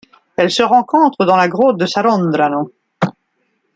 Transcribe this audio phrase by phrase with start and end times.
[0.35, 2.73] Elle se rencontre dans la grotte de Sarondrano.